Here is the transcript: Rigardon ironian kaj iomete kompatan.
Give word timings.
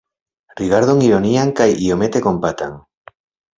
Rigardon 0.61 1.01
ironian 1.09 1.53
kaj 1.61 1.69
iomete 1.89 2.25
kompatan. 2.31 2.77